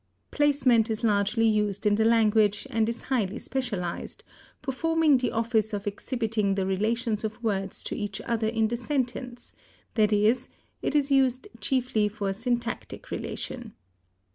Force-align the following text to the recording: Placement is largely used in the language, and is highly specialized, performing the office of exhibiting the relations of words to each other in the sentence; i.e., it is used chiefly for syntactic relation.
Placement 0.31 0.89
is 0.89 1.03
largely 1.03 1.45
used 1.45 1.85
in 1.85 1.93
the 1.93 2.05
language, 2.05 2.65
and 2.71 2.89
is 2.89 3.03
highly 3.03 3.37
specialized, 3.37 4.23
performing 4.63 5.19
the 5.19 5.31
office 5.31 5.73
of 5.73 5.85
exhibiting 5.85 6.55
the 6.55 6.65
relations 6.65 7.23
of 7.23 7.43
words 7.43 7.83
to 7.83 7.93
each 7.95 8.19
other 8.21 8.47
in 8.47 8.67
the 8.67 8.77
sentence; 8.77 9.53
i.e., 9.95 10.35
it 10.81 10.95
is 10.95 11.11
used 11.11 11.47
chiefly 11.59 12.09
for 12.09 12.33
syntactic 12.33 13.11
relation. 13.11 13.75